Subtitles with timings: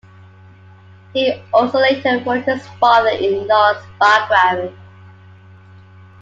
[1.13, 4.75] He also later wrote his father-in-law's biography.